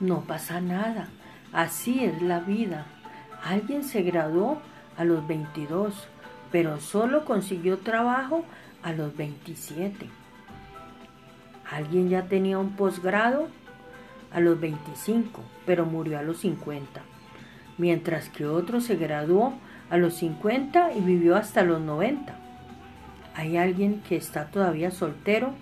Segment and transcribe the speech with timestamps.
[0.00, 1.08] No pasa nada.
[1.52, 2.86] Así es la vida.
[3.44, 4.60] Alguien se graduó
[4.96, 6.08] a los 22,
[6.50, 8.44] pero solo consiguió trabajo
[8.82, 10.08] a los 27.
[11.70, 13.48] Alguien ya tenía un posgrado
[14.32, 17.02] a los 25, pero murió a los 50,
[17.78, 19.52] mientras que otro se graduó
[19.90, 22.34] a los 50 y vivió hasta los 90.
[23.34, 25.52] Hay alguien que está todavía soltero,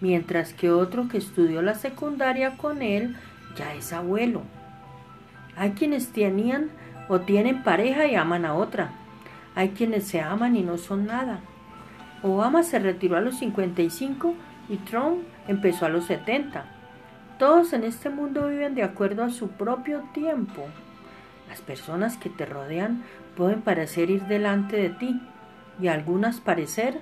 [0.00, 3.16] mientras que otro que estudió la secundaria con él
[3.56, 4.42] ya es abuelo.
[5.56, 6.70] Hay quienes tenían
[7.08, 8.92] o tienen pareja y aman a otra.
[9.54, 11.40] Hay quienes se aman y no son nada.
[12.22, 14.34] Obama se retiró a los 55
[14.68, 16.64] y Trump empezó a los 70.
[17.38, 20.66] Todos en este mundo viven de acuerdo a su propio tiempo.
[21.48, 23.02] Las personas que te rodean
[23.36, 25.20] pueden parecer ir delante de ti
[25.80, 27.00] y algunas parecer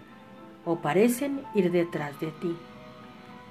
[0.65, 2.57] o parecen ir detrás de ti.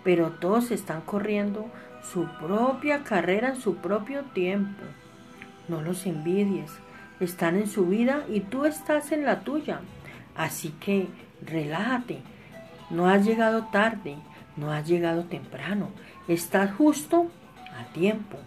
[0.08, 1.70] Pero todos están corriendo
[2.02, 4.82] su propia carrera en su propio tiempo.
[5.68, 6.72] No los envidies,
[7.20, 9.82] están en su vida y tú estás en la tuya.
[10.34, 11.10] Así que
[11.46, 12.22] relájate,
[12.90, 14.16] no has llegado tarde,
[14.56, 15.90] no has llegado temprano,
[16.30, 17.28] estás justo
[17.78, 18.38] a tiempo.